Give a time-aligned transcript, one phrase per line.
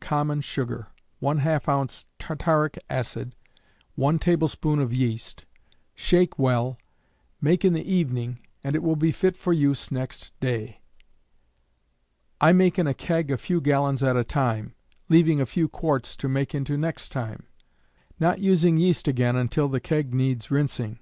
[0.00, 0.86] common sugar,
[1.20, 2.06] ½ oz.
[2.20, 3.34] tartaric acid,
[3.96, 5.44] 1 tablespoonful of yeast,
[5.92, 6.78] shake well,
[7.40, 10.80] make in the evening, and it will be fit for use next day.
[12.40, 14.72] I make in a keg a few gallons at a time,
[15.08, 17.48] leaving a few quarts to make into next time;
[18.20, 21.00] not using yeast again until the keg needs rinsing.